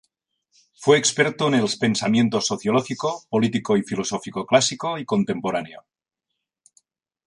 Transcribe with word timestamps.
Fue 0.73 0.97
experto 0.97 1.47
en 1.47 1.53
el 1.53 1.65
pensamiento 1.79 2.41
sociológico, 2.41 3.21
político 3.29 3.77
y 3.77 3.83
filosófico 3.83 4.47
clásico 4.47 4.97
y 4.97 5.05
contemporáneo. 5.05 5.85